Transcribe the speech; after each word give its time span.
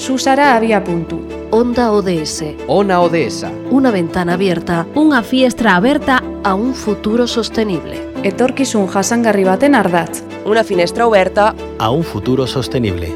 Susara 0.00 0.56
había 0.56 0.82
punto. 0.82 1.20
Onda 1.50 1.92
ODS. 1.92 2.56
Ona 2.68 3.02
ODS. 3.02 3.44
Una 3.70 3.90
ventana 3.90 4.32
abierta 4.32 4.88
Unha 4.96 5.20
fiestra 5.20 5.76
aberta 5.76 6.24
a 6.40 6.56
un 6.56 6.72
futuro 6.72 7.28
sostenible. 7.28 8.00
Etorkizun 8.24 8.88
jasangarri 8.88 9.44
baten 9.44 9.76
ardatz. 9.76 10.24
Una 10.48 10.64
finestra 10.64 11.04
oberta 11.04 11.52
a 11.76 11.92
un 11.92 12.00
futuro 12.00 12.48
sostenible. 12.48 13.12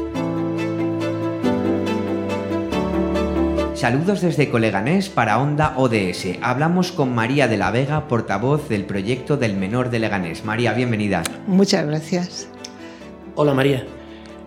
Saludos 3.73 4.21
desde 4.21 4.53
Coleganés 4.53 5.09
para 5.09 5.41
Onda 5.41 5.73
ODS. 5.81 6.37
Hablamos 6.45 6.93
con 6.93 7.17
María 7.17 7.47
de 7.47 7.57
la 7.57 7.73
Vega, 7.73 8.05
portavoz 8.05 8.69
del 8.69 8.85
proyecto 8.85 9.37
del 9.37 9.57
menor 9.57 9.89
de 9.89 10.05
Leganés. 10.05 10.45
María, 10.45 10.77
bienvenida. 10.77 11.23
Muchas 11.47 11.81
gracias. 11.81 12.47
Hola 13.33 13.55
María, 13.55 13.83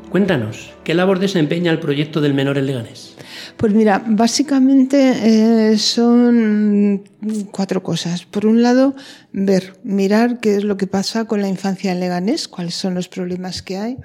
cuéntanos, 0.08 0.70
¿qué 0.84 0.94
labor 0.94 1.18
desempeña 1.18 1.70
el 1.70 1.80
proyecto 1.80 2.20
del 2.20 2.34
menor 2.34 2.58
en 2.58 2.66
Leganés? 2.66 3.14
Pues 3.56 3.72
mira, 3.74 4.02
básicamente 4.06 5.72
eh, 5.72 5.78
son 5.78 7.02
cuatro 7.50 7.82
cosas. 7.82 8.24
Por 8.24 8.46
un 8.46 8.62
lado, 8.62 8.94
ver, 9.32 9.74
mirar 9.82 10.38
qué 10.38 10.56
es 10.56 10.64
lo 10.64 10.76
que 10.76 10.86
pasa 10.86 11.24
con 11.24 11.42
la 11.42 11.48
infancia 11.48 11.90
en 11.90 11.98
Leganés, 11.98 12.46
cuáles 12.46 12.74
son 12.74 12.94
los 12.94 13.08
problemas 13.08 13.62
que 13.62 13.76
hay, 13.78 13.96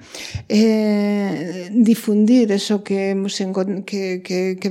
eh, 0.48 1.70
difundir 1.72 2.50
eso 2.50 2.82
que, 2.82 3.14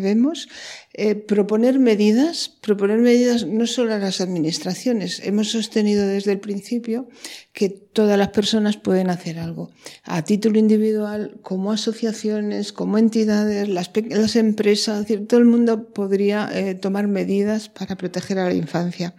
vemos, 0.01 0.49
eh, 0.95 1.15
proponer 1.15 1.79
medidas, 1.79 2.49
proponer 2.61 2.99
medidas 2.99 3.47
no 3.47 3.65
solo 3.65 3.95
a 3.95 3.97
las 3.97 4.21
administraciones. 4.21 5.21
Hemos 5.23 5.49
sostenido 5.49 6.05
desde 6.05 6.31
el 6.31 6.39
principio 6.39 7.07
que 7.51 7.69
todas 7.69 8.17
las 8.17 8.29
personas 8.29 8.77
pueden 8.77 9.09
hacer 9.09 9.39
algo, 9.39 9.71
a 10.03 10.23
título 10.23 10.59
individual, 10.59 11.39
como 11.41 11.71
asociaciones, 11.71 12.73
como 12.73 12.99
entidades, 12.99 13.69
las, 13.69 13.91
las 14.09 14.35
empresas, 14.35 15.01
es 15.01 15.07
decir, 15.07 15.27
todo 15.27 15.39
el 15.39 15.45
mundo 15.45 15.89
podría 15.93 16.49
eh, 16.53 16.75
tomar 16.75 17.07
medidas 17.07 17.69
para 17.69 17.95
proteger 17.95 18.37
a 18.37 18.45
la 18.45 18.53
infancia. 18.53 19.15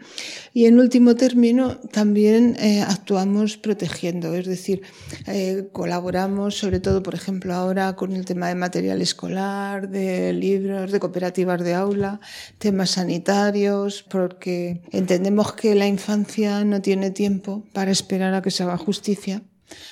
Y 0.52 0.66
en 0.66 0.78
último 0.78 1.16
término, 1.16 1.78
también 1.78 2.56
eh, 2.60 2.82
actuamos 2.82 3.56
protegiendo, 3.56 4.34
es 4.34 4.46
decir, 4.46 4.82
colaboramos 5.72 6.56
sobre 6.56 6.78
todo, 6.78 7.02
por 7.02 7.14
ejemplo, 7.14 7.54
ahora 7.54 7.96
con 7.96 8.12
el 8.12 8.24
tema 8.24 8.48
de 8.48 8.54
material 8.54 9.02
escolar, 9.02 9.88
de 9.88 10.32
libros, 10.32 10.92
de 10.92 11.00
cooperativas 11.00 11.63
de 11.64 11.74
aula, 11.74 12.20
temas 12.58 12.90
sanitarios, 12.90 14.04
porque 14.04 14.82
entendemos 14.92 15.54
que 15.54 15.74
la 15.74 15.88
infancia 15.88 16.64
no 16.64 16.80
tiene 16.80 17.10
tiempo 17.10 17.64
para 17.72 17.90
esperar 17.90 18.34
a 18.34 18.42
que 18.42 18.50
se 18.50 18.62
haga 18.62 18.76
justicia 18.76 19.42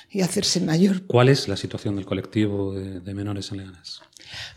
y 0.09 0.21
hacerse 0.21 0.61
mayor. 0.61 1.05
¿Cuál 1.07 1.29
es 1.29 1.47
la 1.47 1.57
situación 1.57 1.95
del 1.95 2.05
colectivo 2.05 2.73
de, 2.73 2.99
de 3.01 3.13
menores 3.13 3.51
en 3.51 3.57
Leganés? 3.57 4.01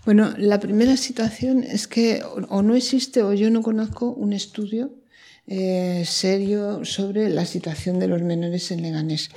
Bueno, 0.04 0.32
la 0.36 0.60
primera 0.60 0.96
situación 0.96 1.64
es 1.64 1.88
que 1.88 2.22
o 2.24 2.62
no 2.62 2.74
existe 2.74 3.22
o 3.22 3.32
yo 3.32 3.50
no 3.50 3.62
conozco 3.62 4.10
un 4.10 4.32
estudio 4.32 4.92
eh, 5.48 6.02
serio 6.04 6.84
sobre 6.84 7.30
la 7.30 7.46
situación 7.46 8.00
de 8.00 8.08
los 8.08 8.20
menores 8.20 8.72
en 8.72 8.82
Leganés. 8.82 9.30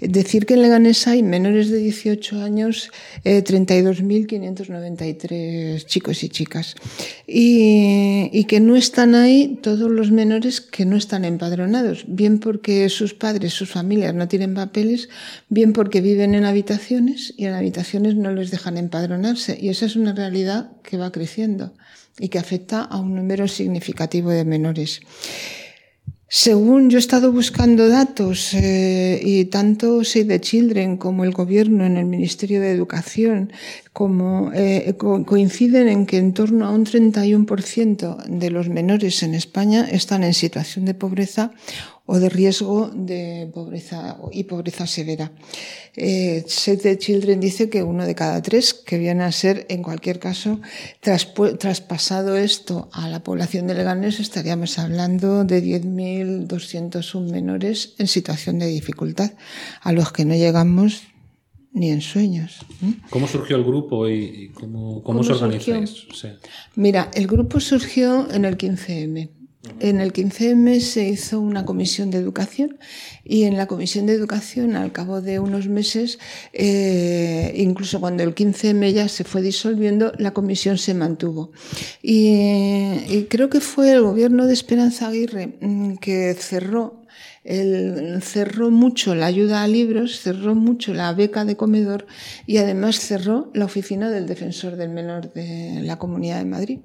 Decir 0.00 0.46
que 0.46 0.54
en 0.54 0.62
Leganés 0.62 1.08
hay 1.08 1.24
menores 1.24 1.70
de 1.70 1.78
18 1.78 2.40
años, 2.40 2.92
eh, 3.24 3.42
32.593 3.42 5.84
chicos 5.84 6.22
y 6.22 6.28
chicas. 6.28 6.76
Y, 7.26 8.30
y, 8.32 8.44
que 8.44 8.60
no 8.60 8.76
están 8.76 9.16
ahí 9.16 9.58
todos 9.60 9.90
los 9.90 10.12
menores 10.12 10.60
que 10.60 10.86
no 10.86 10.96
están 10.96 11.24
empadronados, 11.24 12.04
bien 12.06 12.38
porque 12.38 12.88
sus 12.88 13.14
padres, 13.14 13.52
sus 13.52 13.68
familias 13.68 14.14
no 14.14 14.28
tienen 14.28 14.54
papeles, 14.54 15.08
bien 15.48 15.72
porque 15.72 16.00
viven 16.00 16.36
en 16.36 16.44
habitaciones 16.44 17.34
y 17.36 17.46
en 17.46 17.54
habitaciones 17.54 18.14
no 18.14 18.32
les 18.32 18.52
dejan 18.52 18.76
empadronarse. 18.76 19.58
Y 19.60 19.70
esa 19.70 19.86
es 19.86 19.96
una 19.96 20.12
realidad 20.12 20.70
que 20.84 20.96
va 20.96 21.10
creciendo 21.10 21.72
y 22.18 22.28
que 22.28 22.38
afecta 22.38 22.82
a 22.82 22.98
un 22.98 23.14
número 23.14 23.48
significativo 23.48 24.30
de 24.30 24.44
menores. 24.44 25.00
Según 26.28 26.90
yo 26.90 26.98
he 26.98 27.00
estado 27.00 27.30
buscando 27.30 27.88
datos 27.88 28.52
eh, 28.52 29.20
y 29.22 29.44
tanto 29.44 30.02
Save 30.02 30.24
the 30.24 30.40
Children 30.40 30.96
como 30.96 31.22
el 31.22 31.30
gobierno 31.30 31.86
en 31.86 31.96
el 31.96 32.04
Ministerio 32.04 32.60
de 32.60 32.72
Educación 32.72 33.52
como, 33.92 34.50
eh, 34.52 34.94
co 34.98 35.24
coinciden 35.24 35.86
en 35.86 36.04
que 36.04 36.18
en 36.18 36.34
torno 36.34 36.66
a 36.66 36.70
un 36.70 36.84
31% 36.84 38.24
de 38.26 38.50
los 38.50 38.68
menores 38.68 39.22
en 39.22 39.34
España 39.34 39.86
están 39.88 40.24
en 40.24 40.34
situación 40.34 40.84
de 40.84 40.94
pobreza 40.94 41.52
o 42.06 42.18
de 42.18 42.28
riesgo 42.28 42.88
de 42.94 43.50
pobreza 43.52 44.16
y 44.32 44.44
pobreza 44.44 44.86
severa. 44.86 45.32
Eh, 45.96 46.44
Save 46.46 46.76
the 46.78 46.98
Children 46.98 47.40
dice 47.40 47.68
que 47.68 47.82
uno 47.82 48.06
de 48.06 48.14
cada 48.14 48.40
tres, 48.42 48.74
que 48.74 48.96
viene 48.98 49.24
a 49.24 49.32
ser, 49.32 49.66
en 49.68 49.82
cualquier 49.82 50.20
caso, 50.20 50.60
traspasado 51.00 52.36
esto 52.36 52.88
a 52.92 53.08
la 53.08 53.22
población 53.22 53.66
de 53.66 53.74
Leganés, 53.74 54.20
estaríamos 54.20 54.78
hablando 54.78 55.44
de 55.44 55.62
10.201 55.62 57.30
menores 57.30 57.94
en 57.98 58.06
situación 58.06 58.58
de 58.60 58.66
dificultad, 58.66 59.32
a 59.80 59.92
los 59.92 60.12
que 60.12 60.24
no 60.24 60.34
llegamos 60.34 61.02
ni 61.72 61.90
en 61.90 62.00
sueños. 62.00 62.60
¿Cómo 63.10 63.26
surgió 63.26 63.56
el 63.56 63.64
grupo 63.64 64.08
y 64.08 64.50
cómo, 64.54 65.02
cómo, 65.02 65.20
¿Cómo 65.20 65.24
se 65.24 65.32
organiza 65.32 65.86
Sí. 65.86 66.28
Mira, 66.74 67.10
el 67.12 67.26
grupo 67.26 67.60
surgió 67.60 68.30
en 68.30 68.46
el 68.46 68.56
15M. 68.56 69.30
En 69.80 70.00
el 70.00 70.12
15M 70.12 70.80
se 70.80 71.04
hizo 71.08 71.40
una 71.40 71.64
comisión 71.64 72.10
de 72.10 72.18
educación 72.18 72.78
y 73.24 73.44
en 73.44 73.56
la 73.56 73.66
comisión 73.66 74.06
de 74.06 74.14
educación, 74.14 74.76
al 74.76 74.92
cabo 74.92 75.20
de 75.20 75.38
unos 75.38 75.68
meses, 75.68 76.18
eh, 76.52 77.52
incluso 77.56 78.00
cuando 78.00 78.22
el 78.22 78.34
15M 78.34 78.92
ya 78.92 79.08
se 79.08 79.24
fue 79.24 79.42
disolviendo, 79.42 80.12
la 80.18 80.32
comisión 80.32 80.78
se 80.78 80.94
mantuvo. 80.94 81.52
Y, 82.02 82.30
y 83.08 83.26
creo 83.28 83.50
que 83.50 83.60
fue 83.60 83.92
el 83.92 84.02
gobierno 84.02 84.46
de 84.46 84.54
Esperanza 84.54 85.08
Aguirre 85.08 85.58
mm, 85.60 85.96
que 85.96 86.34
cerró 86.34 87.06
él 87.46 88.20
cerró 88.22 88.72
mucho 88.72 89.14
la 89.14 89.26
ayuda 89.26 89.62
a 89.62 89.68
libros, 89.68 90.20
cerró 90.20 90.56
mucho 90.56 90.92
la 90.92 91.12
beca 91.12 91.44
de 91.44 91.56
comedor 91.56 92.06
y 92.44 92.56
además 92.56 92.98
cerró 92.98 93.50
la 93.54 93.64
oficina 93.64 94.10
del 94.10 94.26
defensor 94.26 94.74
del 94.74 94.90
menor 94.90 95.32
de 95.32 95.80
la 95.82 95.96
Comunidad 95.96 96.38
de 96.38 96.44
Madrid. 96.44 96.80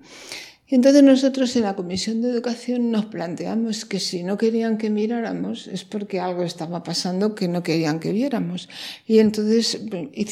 Entonces 0.71 1.03
nosotros 1.03 1.53
en 1.57 1.63
la 1.63 1.75
Comisión 1.75 2.21
de 2.21 2.29
Educación 2.29 2.91
nos 2.91 3.05
planteamos 3.05 3.83
que 3.83 3.99
si 3.99 4.23
no 4.23 4.37
querían 4.37 4.77
que 4.77 4.89
miráramos 4.89 5.67
es 5.67 5.83
porque 5.83 6.21
algo 6.21 6.43
estaba 6.43 6.81
pasando 6.81 7.35
que 7.35 7.49
no 7.49 7.61
querían 7.61 7.99
que 7.99 8.13
viéramos. 8.13 8.69
Y 9.05 9.19
entonces 9.19 9.81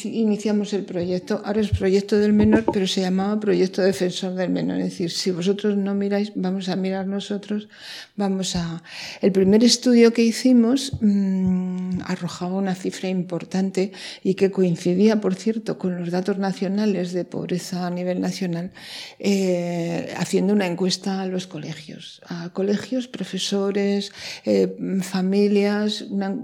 iniciamos 0.06 0.72
el 0.74 0.86
proyecto. 0.86 1.42
Ahora 1.44 1.60
es 1.60 1.70
Proyecto 1.70 2.18
del 2.18 2.32
Menor, 2.32 2.64
pero 2.72 2.88
se 2.88 3.02
llamaba 3.02 3.38
Proyecto 3.40 3.82
Defensor 3.82 4.34
del 4.36 4.50
Menor. 4.50 4.78
Es 4.80 4.92
decir, 4.92 5.12
si 5.12 5.32
vosotros 5.32 5.76
no 5.76 5.94
miráis, 5.94 6.32
vamos 6.36 6.70
a 6.70 6.78
mirar 6.78 7.06
nosotros. 7.06 7.68
Vamos 8.16 8.56
a... 8.56 8.82
El 9.22 9.34
primer 9.34 9.64
estudio 9.64 10.14
que 10.14 10.24
hicimos 10.24 10.94
mmm, 11.02 12.00
arrojaba 12.06 12.56
una 12.56 12.76
cifra 12.76 13.10
importante 13.10 13.92
y 14.24 14.36
que 14.36 14.52
coincidía, 14.52 15.20
por 15.20 15.36
cierto, 15.36 15.78
con 15.78 15.98
los 16.00 16.12
datos 16.12 16.38
nacionales 16.38 17.12
de 17.12 17.26
pobreza 17.26 17.86
a 17.86 17.90
nivel 17.90 18.22
nacional. 18.22 18.72
Eh, 19.20 20.14
haciendo 20.30 20.54
una 20.54 20.68
encuesta 20.68 21.22
a 21.22 21.26
los 21.26 21.48
colegios, 21.48 22.22
a 22.28 22.50
colegios, 22.54 23.08
profesores, 23.08 24.12
eh, 24.46 24.78
familias, 25.02 26.04
una, 26.04 26.38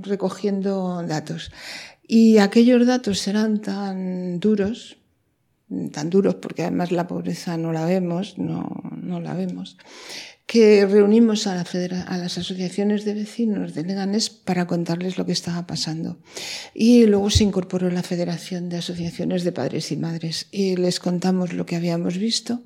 recogiendo 0.00 1.02
datos. 1.06 1.52
Y 2.06 2.38
aquellos 2.38 2.86
datos 2.86 3.28
eran 3.28 3.60
tan 3.60 4.40
duros, 4.40 4.96
tan 5.92 6.08
duros 6.08 6.36
porque 6.36 6.62
además 6.62 6.90
la 6.90 7.06
pobreza 7.06 7.58
no 7.58 7.70
la 7.70 7.84
vemos, 7.84 8.38
no, 8.38 8.66
no 8.96 9.20
la 9.20 9.34
vemos, 9.34 9.76
que 10.46 10.86
reunimos 10.86 11.46
a, 11.46 11.54
la 11.54 11.66
a, 12.06 12.16
las 12.16 12.38
asociaciones 12.38 13.04
de 13.04 13.12
vecinos 13.12 13.74
de 13.74 13.82
Leganés 13.82 14.30
para 14.30 14.66
contarles 14.66 15.18
lo 15.18 15.26
que 15.26 15.32
estaba 15.32 15.66
pasando. 15.66 16.16
Y 16.72 17.04
luego 17.04 17.28
se 17.28 17.44
incorporó 17.44 17.90
la 17.90 18.02
Federación 18.02 18.70
de 18.70 18.78
Asociaciones 18.78 19.44
de 19.44 19.52
Padres 19.52 19.92
y 19.92 19.98
Madres 19.98 20.46
y 20.50 20.76
les 20.76 20.98
contamos 20.98 21.52
lo 21.52 21.66
que 21.66 21.76
habíamos 21.76 22.16
visto 22.16 22.62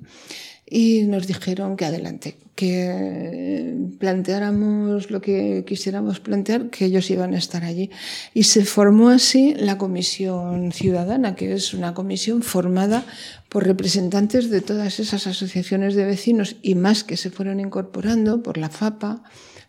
y 0.65 1.03
nos 1.03 1.27
dijeron 1.27 1.75
que 1.75 1.85
adelante, 1.85 2.37
que 2.55 3.75
planteáramos 3.99 5.11
lo 5.11 5.21
que 5.21 5.63
quisiéramos 5.67 6.19
plantear, 6.19 6.69
que 6.69 6.85
ellos 6.85 7.09
iban 7.09 7.33
a 7.33 7.37
estar 7.37 7.63
allí. 7.63 7.89
Y 8.33 8.43
se 8.43 8.63
formó 8.63 9.09
así 9.09 9.53
la 9.55 9.77
Comisión 9.77 10.71
Ciudadana, 10.71 11.35
que 11.35 11.53
es 11.53 11.73
una 11.73 11.93
comisión 11.93 12.41
formada 12.41 13.05
por 13.49 13.65
representantes 13.65 14.49
de 14.49 14.61
todas 14.61 14.99
esas 14.99 15.27
asociaciones 15.27 15.95
de 15.95 16.05
vecinos 16.05 16.55
y 16.61 16.75
más 16.75 17.03
que 17.03 17.17
se 17.17 17.29
fueron 17.29 17.59
incorporando 17.59 18.41
por 18.41 18.57
la 18.57 18.69
FAPA, 18.69 19.23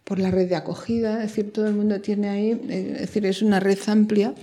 por 0.04 0.18
la 0.18 0.30
red 0.30 0.48
de 0.48 0.56
acogida, 0.56 1.24
es 1.24 1.30
decir, 1.30 1.52
todo 1.52 1.66
el 1.66 1.74
mundo 1.74 2.00
tiene 2.00 2.28
ahí, 2.28 2.50
eh, 2.68 2.92
es 2.94 3.00
decir, 3.00 3.24
es 3.26 3.40
una 3.42 3.58
red 3.58 3.78
amplia 3.86 4.34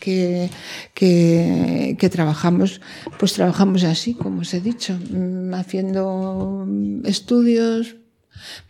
que, 0.00 0.50
que, 0.94 2.08
trabajamos, 2.10 2.80
pues 3.18 3.34
trabajamos 3.34 3.84
así, 3.84 4.14
como 4.14 4.40
os 4.40 4.52
he 4.54 4.60
dicho, 4.60 4.98
mm, 4.98 5.54
haciendo 5.54 6.66
estudios, 7.04 7.96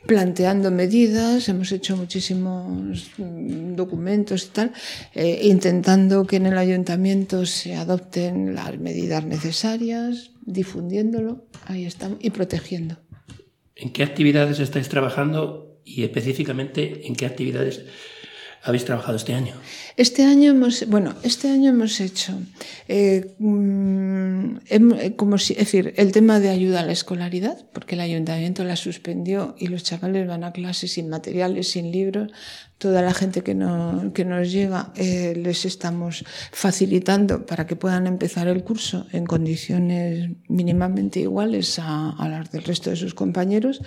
planteando 0.07 0.71
medidas, 0.71 1.49
hemos 1.49 1.71
hecho 1.73 1.97
muchísimos 1.97 3.11
mm, 3.17 3.75
documentos 3.77 4.45
y 4.45 4.49
tal, 4.49 4.73
eh, 5.15 5.41
intentando 5.45 6.27
que 6.27 6.37
en 6.37 6.47
el 6.47 6.59
ayuntamiento 6.59 7.47
se 7.47 7.75
adopten 7.77 8.55
las 8.55 8.79
medidas 8.79 9.25
necesarias, 9.25 10.33
difundiéndolo, 10.45 11.47
ahí 11.67 11.87
estamos, 11.87 12.19
y 12.21 12.31
protegiendo. 12.31 12.99
¿En 13.77 13.93
qué 13.93 14.03
actividades 14.03 14.59
estáis 14.59 14.89
trabajando 14.89 15.81
y 15.85 16.05
específicamente 16.05 17.07
en 17.07 17.15
qué 17.15 17.27
actividades 17.27 17.85
habéis 18.63 18.85
trabajado 18.85 19.17
este 19.17 19.35
año? 19.35 19.55
Este 19.97 20.25
año 20.25 20.51
hemos, 20.51 20.87
bueno, 20.89 21.15
este 21.23 21.49
año 21.49 21.71
hemos 21.71 22.01
hecho, 22.01 22.39
eh, 22.89 23.35
mm, 23.39 24.57
eh, 24.69 25.15
como 25.17 25.39
si, 25.39 25.55
es 25.55 25.61
decir, 25.61 25.95
el 25.97 26.13
tema 26.13 26.41
de 26.41 26.51
ayuda 26.51 26.81
a 26.81 26.85
la 26.85 26.93
escolaridad, 26.93 27.65
porque 27.73 27.95
el 27.95 28.01
ayuntamiento 28.01 28.65
la 28.65 28.77
suspendió 28.77 29.55
y 29.59 29.69
los 29.69 29.83
chavales 29.83 30.27
van 30.27 30.45
a 30.45 30.53
clases 30.53 30.93
sin 30.93 31.09
materiales, 31.09 31.71
sin 31.71 31.91
libros, 31.91 32.33
toda 32.81 33.03
la 33.03 33.13
gente 33.13 33.43
que, 33.43 33.53
que 34.15 34.25
nos 34.25 34.51
llega 34.51 34.91
eh, 34.97 35.35
les 35.37 35.67
estamos 35.67 36.25
facilitando 36.51 37.45
para 37.45 37.67
que 37.67 37.77
puedan 37.77 38.07
empezar 38.07 38.49
el 38.49 38.65
curso 38.65 39.07
en 39.13 39.27
condiciones 39.27 40.31
mínimamente 40.49 41.21
iguales 41.21 41.79
a, 41.79 42.11
a 42.11 42.29
las 42.29 42.51
del 42.51 42.65
resto 42.65 42.89
de 42.89 42.97
sus 42.97 43.13
compañeros, 43.13 43.83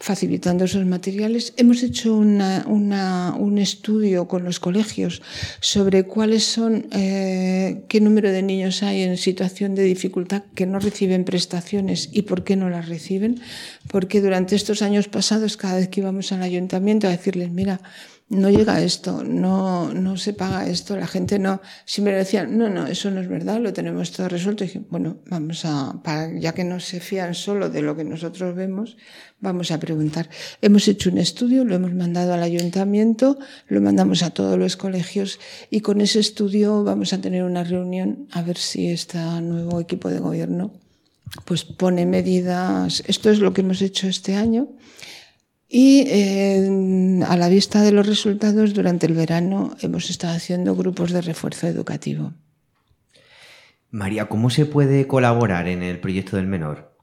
facilitando 0.00 0.64
esos 0.64 0.84
materiales. 0.84 1.54
Hemos 1.56 1.84
hecho 1.84 2.16
una, 2.16 2.64
una, 2.66 3.36
un 3.38 3.58
estudio 3.58 4.26
con 4.26 4.42
los 4.42 4.58
colegios 4.58 5.22
sobre 5.60 6.02
cuáles 6.02 6.42
son, 6.42 6.88
eh, 6.90 7.84
qué 7.88 8.00
número 8.00 8.32
de 8.32 8.42
niños 8.42 8.82
hay 8.82 9.02
en 9.02 9.18
situación 9.18 9.76
de 9.76 9.84
dificultad 9.84 10.42
que 10.56 10.66
no 10.66 10.80
reciben 10.80 11.24
prestaciones 11.24 12.08
y 12.12 12.22
por 12.22 12.42
qué 12.42 12.56
no 12.56 12.68
las 12.68 12.88
reciben, 12.88 13.40
porque 13.86 14.20
durante 14.20 14.56
estos 14.56 14.82
años 14.82 15.06
pasados, 15.06 15.56
cada 15.56 15.76
vez 15.76 15.86
que 15.86 16.00
íbamos 16.00 16.32
al 16.32 16.42
ayuntamiento 16.42 17.06
a 17.06 17.10
decirles, 17.10 17.52
mira, 17.52 17.80
no 18.28 18.48
llega 18.48 18.80
esto, 18.80 19.22
no, 19.24 19.92
no 19.92 20.16
se 20.16 20.32
paga 20.32 20.66
esto, 20.66 20.96
la 20.96 21.06
gente 21.06 21.38
no, 21.38 21.60
siempre 21.84 22.16
decían, 22.16 22.56
no, 22.56 22.70
no, 22.70 22.86
eso 22.86 23.10
no 23.10 23.20
es 23.20 23.28
verdad, 23.28 23.60
lo 23.60 23.74
tenemos 23.74 24.10
todo 24.10 24.28
resuelto. 24.28 24.64
Y 24.64 24.68
dije, 24.68 24.80
bueno, 24.88 25.18
vamos 25.26 25.64
a, 25.64 26.00
para, 26.02 26.32
ya 26.38 26.52
que 26.54 26.64
no 26.64 26.80
se 26.80 27.00
fían 27.00 27.34
solo 27.34 27.68
de 27.68 27.82
lo 27.82 27.94
que 27.94 28.04
nosotros 28.04 28.54
vemos, 28.54 28.96
vamos 29.40 29.70
a 29.70 29.78
preguntar. 29.78 30.30
Hemos 30.62 30.88
hecho 30.88 31.10
un 31.10 31.18
estudio, 31.18 31.64
lo 31.64 31.74
hemos 31.74 31.92
mandado 31.92 32.32
al 32.32 32.42
ayuntamiento, 32.42 33.38
lo 33.68 33.80
mandamos 33.82 34.22
a 34.22 34.30
todos 34.30 34.58
los 34.58 34.76
colegios 34.76 35.38
y 35.68 35.80
con 35.80 36.00
ese 36.00 36.20
estudio 36.20 36.84
vamos 36.84 37.12
a 37.12 37.20
tener 37.20 37.44
una 37.44 37.64
reunión 37.64 38.28
a 38.30 38.40
ver 38.42 38.56
si 38.56 38.88
este 38.88 39.18
nuevo 39.18 39.78
equipo 39.78 40.08
de 40.08 40.20
gobierno 40.20 40.72
pues 41.44 41.64
pone 41.64 42.06
medidas. 42.06 43.02
Esto 43.06 43.30
es 43.30 43.40
lo 43.40 43.52
que 43.52 43.62
hemos 43.62 43.82
hecho 43.82 44.08
este 44.08 44.36
año 44.36 44.68
y 45.74 46.04
eh, 46.06 47.24
a 47.26 47.34
la 47.38 47.48
vista 47.48 47.80
de 47.80 47.92
los 47.92 48.06
resultados, 48.06 48.74
durante 48.74 49.06
el 49.06 49.14
verano 49.14 49.74
hemos 49.80 50.10
estado 50.10 50.36
haciendo 50.36 50.76
grupos 50.76 51.12
de 51.12 51.22
refuerzo 51.22 51.66
educativo. 51.66 52.34
María, 53.90 54.26
¿cómo 54.26 54.50
se 54.50 54.66
puede 54.66 55.06
colaborar 55.06 55.68
en 55.68 55.82
el 55.82 55.98
proyecto 55.98 56.36
del 56.36 56.46
menor? 56.46 56.94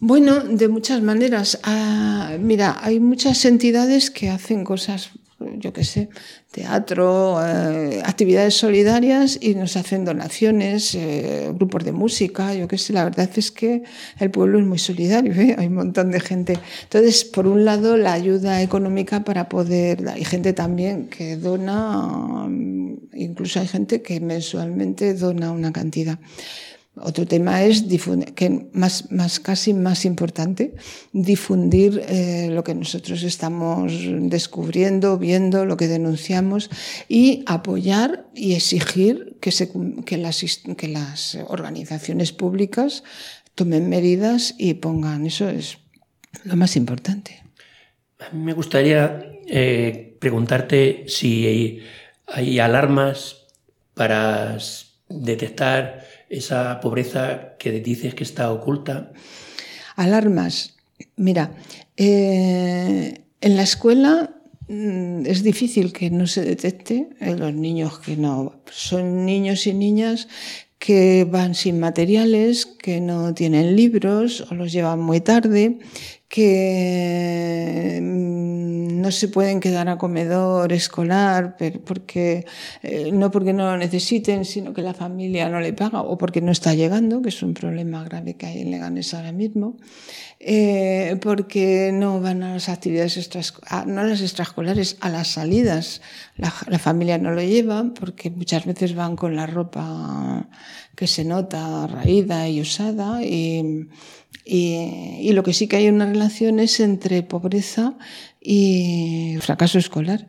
Bueno, 0.00 0.40
de 0.40 0.68
muchas 0.68 1.02
maneras. 1.02 1.60
Ah, 1.64 2.38
mira, 2.40 2.78
hay 2.80 2.98
muchas 2.98 3.44
entidades 3.44 4.10
que 4.10 4.30
hacen 4.30 4.64
cosas 4.64 5.10
yo 5.58 5.72
qué 5.72 5.84
sé, 5.84 6.08
teatro, 6.50 7.40
eh, 7.44 8.00
actividades 8.04 8.54
solidarias 8.54 9.38
y 9.40 9.54
nos 9.54 9.76
hacen 9.76 10.04
donaciones, 10.04 10.94
eh, 10.94 11.50
grupos 11.54 11.84
de 11.84 11.92
música, 11.92 12.54
yo 12.54 12.68
qué 12.68 12.78
sé, 12.78 12.92
la 12.92 13.04
verdad 13.04 13.28
es 13.36 13.50
que 13.50 13.82
el 14.18 14.30
pueblo 14.30 14.58
es 14.58 14.66
muy 14.66 14.78
solidario, 14.78 15.32
¿eh? 15.40 15.54
hay 15.58 15.66
un 15.66 15.74
montón 15.74 16.10
de 16.10 16.20
gente. 16.20 16.58
Entonces, 16.84 17.24
por 17.24 17.46
un 17.46 17.64
lado, 17.64 17.96
la 17.96 18.12
ayuda 18.12 18.62
económica 18.62 19.24
para 19.24 19.48
poder, 19.48 20.08
hay 20.08 20.24
gente 20.24 20.52
también 20.52 21.08
que 21.08 21.36
dona, 21.36 22.48
incluso 23.12 23.60
hay 23.60 23.66
gente 23.66 24.02
que 24.02 24.20
mensualmente 24.20 25.14
dona 25.14 25.50
una 25.50 25.72
cantidad. 25.72 26.18
Otro 26.96 27.26
tema 27.26 27.64
es 27.64 27.84
que 28.36 28.68
más, 28.72 29.40
casi 29.40 29.74
más 29.74 30.04
importante, 30.04 30.74
difundir 31.12 32.00
eh, 32.06 32.48
lo 32.52 32.62
que 32.62 32.74
nosotros 32.74 33.24
estamos 33.24 33.92
descubriendo, 34.30 35.18
viendo, 35.18 35.64
lo 35.64 35.76
que 35.76 35.88
denunciamos 35.88 36.70
y 37.08 37.42
apoyar 37.46 38.26
y 38.32 38.54
exigir 38.54 39.38
que, 39.40 39.50
las, 40.18 40.38
que 40.76 40.88
las 40.88 41.38
organizaciones 41.48 42.30
públicas 42.30 43.02
tomen 43.56 43.88
medidas 43.88 44.54
y 44.56 44.74
pongan. 44.74 45.26
Eso 45.26 45.48
es 45.48 45.78
lo 46.44 46.54
más 46.54 46.76
importante. 46.76 47.42
A 48.20 48.32
mí 48.32 48.44
me 48.44 48.52
gustaría 48.52 49.20
eh, 49.48 50.16
preguntarte 50.20 51.06
si 51.08 51.82
hay 52.28 52.60
alarmas 52.60 53.46
para 53.94 54.56
detectar 55.08 56.13
esa 56.28 56.80
pobreza 56.80 57.56
que 57.58 57.72
dices 57.80 58.14
que 58.14 58.24
está 58.24 58.52
oculta? 58.52 59.12
Alarmas. 59.96 60.76
Mira, 61.16 61.54
eh, 61.96 63.22
en 63.40 63.56
la 63.56 63.62
escuela 63.62 64.34
mm, 64.68 65.26
es 65.26 65.42
difícil 65.42 65.92
que 65.92 66.10
no 66.10 66.26
se 66.26 66.42
detecte 66.42 67.08
en 67.20 67.38
los 67.38 67.52
niños 67.54 67.98
que 68.00 68.16
no 68.16 68.62
son 68.70 69.24
niños 69.24 69.66
y 69.66 69.74
niñas 69.74 70.28
que 70.78 71.24
van 71.24 71.54
sin 71.54 71.80
materiales, 71.80 72.66
que 72.66 73.00
no 73.00 73.32
tienen 73.32 73.74
libros 73.74 74.44
o 74.50 74.54
los 74.54 74.70
llevan 74.70 75.00
muy 75.00 75.20
tarde, 75.20 75.78
que 76.28 78.00
no 79.04 79.10
se 79.10 79.28
pueden 79.28 79.60
quedar 79.60 79.86
a 79.90 79.98
comedor 79.98 80.72
escolar 80.72 81.56
porque 81.84 82.46
eh, 82.82 83.10
no 83.12 83.30
porque 83.30 83.52
no 83.52 83.64
lo 83.70 83.76
necesiten, 83.76 84.46
sino 84.46 84.72
que 84.72 84.80
la 84.80 84.94
familia 84.94 85.50
no 85.50 85.60
le 85.60 85.74
paga 85.74 86.00
o 86.00 86.16
porque 86.16 86.40
no 86.40 86.50
está 86.50 86.72
llegando, 86.72 87.20
que 87.20 87.28
es 87.28 87.42
un 87.42 87.52
problema 87.52 88.02
grave 88.02 88.34
que 88.34 88.46
hay 88.46 88.62
en 88.62 88.70
Leganés 88.70 89.12
ahora 89.12 89.32
mismo, 89.32 89.76
eh, 90.40 91.18
porque 91.20 91.90
no 91.92 92.22
van 92.22 92.42
a 92.42 92.54
las 92.54 92.70
actividades 92.70 93.18
extraescolares, 93.18 93.86
no 93.86 94.00
a 94.00 94.04
las 94.04 94.22
extraescolares, 94.22 94.96
a 95.00 95.10
las 95.10 95.28
salidas. 95.28 96.00
La, 96.36 96.52
la 96.68 96.78
familia 96.78 97.16
no 97.18 97.30
lo 97.30 97.42
lleva 97.42 97.92
porque 97.94 98.30
muchas 98.30 98.66
veces 98.66 98.94
van 98.94 99.14
con 99.14 99.36
la 99.36 99.46
ropa 99.46 100.48
que 100.96 101.06
se 101.06 101.24
nota 101.24 101.86
raída 101.86 102.48
y 102.48 102.60
usada 102.60 103.24
y 103.24 103.88
y, 104.44 105.32
lo 105.32 105.42
que 105.42 105.54
sí 105.54 105.68
que 105.68 105.76
hay 105.76 105.88
una 105.88 106.06
relación 106.06 106.60
es 106.60 106.78
entre 106.80 107.22
pobreza 107.22 107.94
y 108.40 109.36
fracaso 109.40 109.78
escolar. 109.78 110.26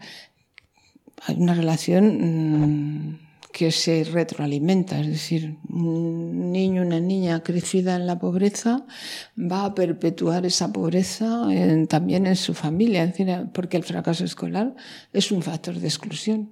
Hay 1.27 1.35
una 1.35 1.53
relación 1.53 3.09
mm, 3.09 3.19
que 3.55 3.71
se 3.71 4.03
retroalimenta, 4.03 4.99
es 4.99 5.07
decir, 5.07 5.55
un 5.69 6.51
niño, 6.51 6.81
una 6.81 6.99
niña 6.99 7.41
crecida 7.41 7.95
en 7.95 8.05
la 8.05 8.19
pobreza 8.19 8.85
va 9.39 9.63
a 9.63 9.73
perpetuar 9.73 10.45
esa 10.45 10.73
pobreza 10.73 11.47
también 11.87 12.27
en 12.27 12.35
su 12.35 12.53
familia, 12.53 13.13
porque 13.53 13.77
el 13.77 13.83
fracaso 13.83 14.25
escolar 14.25 14.75
es 15.13 15.31
un 15.31 15.41
factor 15.41 15.75
de 15.75 15.87
exclusión. 15.87 16.51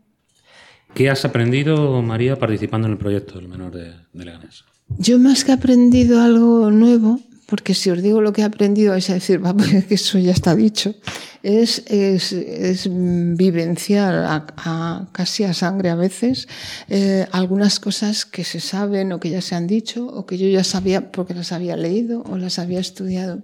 ¿Qué 0.93 1.09
has 1.09 1.25
aprendido, 1.25 2.01
María, 2.01 2.39
participando 2.39 2.87
en 2.87 2.93
el 2.93 2.97
proyecto 2.97 3.35
del 3.35 3.49
menor 3.49 3.73
de, 3.75 3.91
de 4.13 4.23
Leganés? 4.23 4.63
Yo 4.97 5.19
más 5.19 5.43
que 5.43 5.51
he 5.51 5.55
aprendido 5.55 6.21
algo 6.21 6.71
nuevo, 6.71 7.19
porque 7.53 7.75
si 7.75 7.91
os 7.91 8.01
digo 8.01 8.19
lo 8.19 8.33
que 8.33 8.41
he 8.41 8.45
aprendido 8.45 8.93
vais 8.97 9.11
a 9.11 9.13
decir, 9.13 9.37
va, 9.37 9.53
pues 9.57 9.85
eso 9.91 10.17
ya 10.17 10.31
está 10.31 10.55
dicho, 10.55 10.95
es, 11.43 11.83
es, 11.85 12.31
es 12.31 12.89
vivenciar 12.89 14.15
a, 14.25 15.07
casi 15.11 15.43
a 15.43 15.53
sangre 15.53 15.91
a 15.91 15.95
veces 15.95 16.47
eh, 16.89 17.27
algunas 17.31 17.79
cosas 17.79 18.25
que 18.25 18.43
se 18.43 18.59
saben 18.59 19.13
o 19.13 19.19
que 19.19 19.29
ya 19.29 19.41
se 19.41 19.53
han 19.53 19.67
dicho 19.67 20.07
o 20.07 20.25
que 20.25 20.39
yo 20.39 20.47
ya 20.47 20.63
sabía 20.63 21.11
porque 21.11 21.35
las 21.35 21.51
había 21.51 21.77
leído 21.77 22.23
o 22.23 22.39
las 22.39 22.57
había 22.57 22.79
estudiado. 22.79 23.43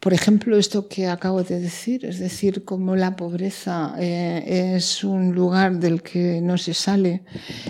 Por 0.00 0.14
ejemplo, 0.14 0.56
esto 0.56 0.88
que 0.88 1.08
acabo 1.08 1.42
de 1.42 1.60
decir, 1.60 2.06
es 2.06 2.18
decir, 2.18 2.64
como 2.64 2.96
la 2.96 3.16
pobreza 3.16 3.94
eh, 3.98 4.74
es 4.76 5.04
un 5.04 5.34
lugar 5.34 5.78
del 5.78 6.00
que 6.00 6.40
no 6.40 6.56
se 6.56 6.72
sale 6.72 7.22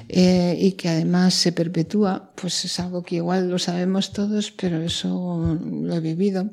eh, 0.09 0.57
y 0.57 0.73
que 0.73 0.89
además 0.89 1.35
se 1.35 1.51
perpetúa, 1.51 2.31
pues 2.37 2.65
es 2.65 2.79
algo 2.79 3.03
que 3.03 3.17
igual 3.17 3.51
lo 3.51 3.59
sabemos 3.59 4.13
todos, 4.13 4.53
pero 4.53 4.81
eso 4.81 5.59
lo 5.61 5.93
he 5.93 6.01
vivido. 6.01 6.51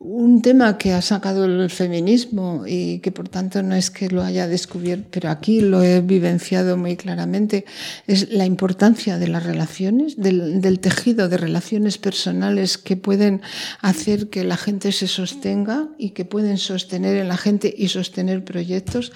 Un 0.00 0.40
tema 0.40 0.78
que 0.78 0.94
ha 0.94 1.02
sacado 1.02 1.44
el 1.44 1.68
feminismo 1.68 2.64
y 2.66 3.00
que 3.00 3.12
por 3.12 3.28
tanto 3.28 3.62
no 3.62 3.74
es 3.74 3.90
que 3.90 4.08
lo 4.08 4.22
haya 4.22 4.48
descubierto, 4.48 5.06
pero 5.10 5.28
aquí 5.28 5.60
lo 5.60 5.82
he 5.82 6.00
vivenciado 6.00 6.78
muy 6.78 6.96
claramente, 6.96 7.66
es 8.06 8.30
la 8.30 8.46
importancia 8.46 9.18
de 9.18 9.28
las 9.28 9.44
relaciones, 9.44 10.16
del, 10.16 10.80
tejido 10.80 11.28
de 11.28 11.36
relaciones 11.36 11.98
personales 11.98 12.78
que 12.78 12.96
pueden 12.96 13.42
hacer 13.82 14.30
que 14.30 14.42
la 14.42 14.56
gente 14.56 14.90
se 14.92 15.06
sostenga 15.06 15.88
y 15.98 16.10
que 16.10 16.24
pueden 16.24 16.56
sostener 16.56 17.18
en 17.18 17.28
la 17.28 17.36
gente 17.36 17.72
y 17.76 17.88
sostener 17.88 18.42
proyectos, 18.42 19.12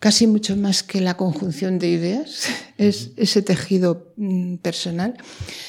casi 0.00 0.26
mucho 0.26 0.56
más 0.56 0.82
que 0.82 1.00
la 1.00 1.16
conjunción 1.16 1.78
de 1.78 1.90
ideas, 1.90 2.46
es 2.78 3.10
ese 3.16 3.42
tejido 3.42 4.12
mm, 4.16 4.56
personal 4.56 5.14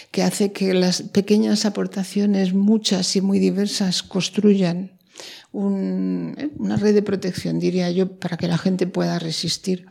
que 0.10 0.24
hace 0.24 0.54
que 0.54 0.74
las 0.74 1.04
pequeñas 1.04 1.66
aportaciones, 1.66 2.54
muchas 2.54 3.16
y 3.16 3.22
muy 3.22 3.40
diversas, 3.40 4.02
construyan 4.02 4.94
un, 5.52 6.36
eh, 6.38 6.50
una 6.58 6.78
red 6.78 6.96
de 6.96 7.04
protección, 7.04 7.60
diría 7.60 7.92
yo, 7.92 8.20
para 8.20 8.38
que 8.38 8.48
la 8.48 8.58
gente 8.58 8.88
pueda 8.88 9.20
resistir 9.20 9.86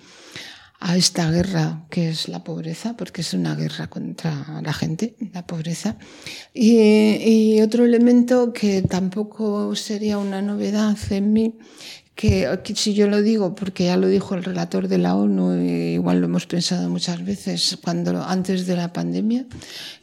a 0.80 0.96
esta 0.96 1.30
guerra 1.30 1.84
que 1.90 2.08
es 2.08 2.26
la 2.28 2.42
pobreza, 2.42 2.96
porque 2.96 3.20
es 3.20 3.34
una 3.34 3.54
guerra 3.54 3.88
contra 3.88 4.62
la 4.64 4.72
gente, 4.72 5.14
la 5.34 5.46
pobreza. 5.46 5.98
Y, 6.54 6.78
y 6.78 7.60
otro 7.60 7.84
elemento 7.84 8.54
que 8.54 8.80
tampoco 8.80 9.76
sería 9.76 10.16
una 10.16 10.40
novedad 10.40 10.96
en 11.10 11.34
mí 11.34 11.58
que 12.20 12.74
si 12.74 12.92
yo 12.92 13.08
lo 13.08 13.22
digo 13.22 13.54
porque 13.54 13.84
ya 13.84 13.96
lo 13.96 14.06
dijo 14.06 14.34
el 14.34 14.44
relator 14.44 14.88
de 14.88 14.98
la 14.98 15.16
ONU, 15.16 15.56
y 15.64 15.94
igual 15.94 16.20
lo 16.20 16.26
hemos 16.26 16.44
pensado 16.44 16.90
muchas 16.90 17.24
veces 17.24 17.78
cuando 17.82 18.22
antes 18.22 18.66
de 18.66 18.76
la 18.76 18.92
pandemia, 18.92 19.46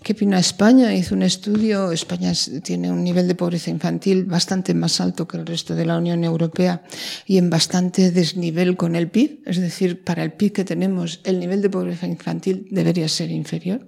que 0.02 0.14
vino 0.14 0.36
a 0.36 0.40
España, 0.40 0.96
hizo 0.96 1.14
un 1.14 1.22
estudio, 1.22 1.92
España 1.92 2.34
tiene 2.64 2.92
un 2.92 3.04
nivel 3.04 3.28
de 3.28 3.36
pobreza 3.36 3.70
infantil 3.70 4.26
bastante 4.26 4.74
más 4.74 5.00
alto 5.00 5.28
que 5.28 5.38
el 5.38 5.46
resto 5.46 5.76
de 5.76 5.86
la 5.86 5.96
Unión 5.96 6.24
Europea 6.24 6.82
y 7.28 7.38
en 7.38 7.52
bastante 7.52 8.10
desnivel 8.10 8.78
con 8.78 8.96
el 8.96 9.10
PIB, 9.12 9.44
es 9.46 9.58
decir, 9.62 10.04
para 10.04 10.24
el 10.24 10.34
PIB 10.34 10.54
que 10.54 10.66
tenemos 10.66 11.20
el 11.24 11.40
nivel 11.40 11.62
de 11.62 11.70
pobreza 11.70 12.08
infantil 12.08 12.68
debería 12.72 13.08
ser 13.10 13.30
inferior. 13.30 13.88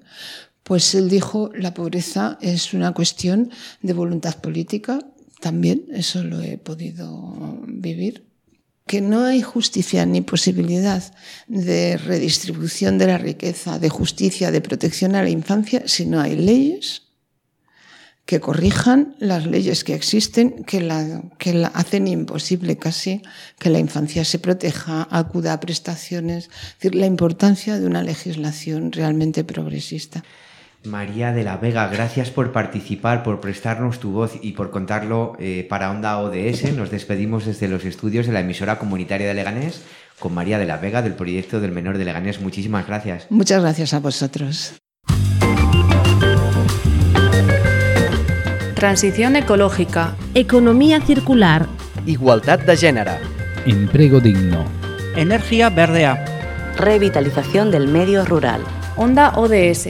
Pues 0.62 0.93
él 0.93 1.09
dijo, 1.09 1.50
la 1.55 1.74
pobreza 1.74 2.38
es 2.41 2.75
una 2.75 2.93
cuestión 2.93 3.50
de 3.81 3.93
voluntad 3.93 4.36
política, 4.36 5.00
también 5.39 5.86
eso 5.91 6.24
lo 6.24 6.41
he 6.41 6.58
podido 6.58 7.63
vivir, 7.67 8.25
que 8.86 9.01
no 9.01 9.25
hay 9.25 9.41
justicia 9.41 10.05
ni 10.05 10.22
posibilidad 10.22 11.03
de 11.48 11.98
redistribución 11.98 12.98
de 12.98 13.08
la 13.08 13.17
riqueza, 13.17 13.77
de 13.77 13.89
justicia, 13.89 14.51
de 14.51 14.62
protección 14.62 15.15
a 15.15 15.24
la 15.24 15.29
infancia, 15.29 15.84
si 15.86 16.05
no 16.05 16.19
hay 16.19 16.36
leyes 16.36 17.03
que 18.29 18.39
corrijan 18.39 19.15
las 19.17 19.48
leyes 19.48 19.84
que 19.84 19.96
existen, 19.96 20.63
que 20.63 20.81
la, 20.81 21.24
que 21.39 21.51
la 21.51 21.69
hacen 21.69 22.08
imposible 22.08 22.77
casi 22.77 23.24
que 23.58 23.72
la 23.72 23.79
infancia 23.79 24.24
se 24.24 24.38
proteja, 24.38 25.08
acuda 25.10 25.53
a 25.53 25.60
prestaciones, 25.60 26.46
es 26.46 26.75
decir, 26.75 26.93
la 26.93 27.08
importancia 27.08 27.79
de 27.79 27.88
una 27.88 28.03
legislación 28.03 28.91
realmente 28.91 29.43
progresista. 29.43 30.24
María 30.86 31.33
de 31.33 31.43
la 31.43 31.57
Vega, 31.57 31.88
gracias 31.88 32.29
por 32.29 32.53
participar, 32.53 33.21
por 33.21 33.41
prestarnos 33.41 34.00
tu 34.00 34.12
voz 34.12 34.33
y 34.41 34.53
por 34.53 34.71
contarlo 34.71 35.36
eh, 35.38 35.65
para 35.69 35.91
Onda 35.91 36.19
ODS. 36.19 36.74
Nos 36.74 36.89
despedimos 36.89 37.45
desde 37.45 37.67
los 37.67 37.83
estudios 37.83 38.25
de 38.25 38.31
la 38.31 38.39
emisora 38.39 38.79
comunitaria 38.79 39.27
de 39.27 39.33
Leganés 39.33 39.83
con 40.19 40.33
María 40.33 40.57
de 40.57 40.65
la 40.65 40.77
Vega 40.77 41.01
del 41.01 41.13
proyecto 41.13 41.59
del 41.59 41.71
Menor 41.71 41.98
de 41.98 42.05
Leganés. 42.05 42.39
Muchísimas 42.39 42.88
gracias. 42.88 43.27
Muchas 43.29 43.62
gracias 43.62 43.93
a 43.93 44.00
vosotros. 44.00 44.74
Transición 48.75 49.36
ecológica. 49.36 50.15
Economía 50.33 51.01
circular. 51.01 51.67
Igualdad 52.05 52.59
de 52.59 52.77
género. 52.77 53.12
Empleo 53.65 54.21
digno. 54.21 54.63
Energía 55.17 55.69
verdea. 55.69 56.24
Revitalización 56.77 57.69
del 57.71 57.89
medio 57.89 58.24
rural. 58.24 58.62
Onda 58.95 59.33
ODS 59.36 59.89